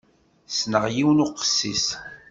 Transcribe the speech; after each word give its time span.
Ssneɣ 0.49 0.85
yiwen 0.95 1.23
uqessis. 1.25 1.85